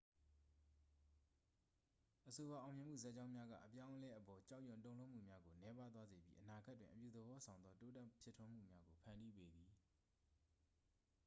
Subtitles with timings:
[2.27, 9.69] အဆိုပါ အောင်မြင်မှုဇာတ်ကြောင်းများက အပြောင်းအလဲအပေါ် ကြောက်ရွံ့တုန်လှုပ်မှုများကို နည်းပါးသွားစေပြီး အနာဂတ်တွင် အပြုသဘောဆောင်သော တိုးတက်ဖြစ်ထွန်းမှုများကို ဖန်တီးပေးသည်